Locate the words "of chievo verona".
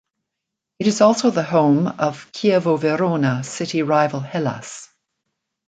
1.85-3.43